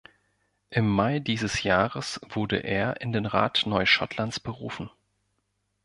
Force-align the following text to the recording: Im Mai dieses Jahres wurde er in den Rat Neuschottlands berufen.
Im 0.71 0.89
Mai 0.89 1.19
dieses 1.19 1.61
Jahres 1.61 2.19
wurde 2.27 2.55
er 2.57 3.01
in 3.01 3.11
den 3.11 3.27
Rat 3.27 3.67
Neuschottlands 3.67 4.39
berufen. 4.39 4.89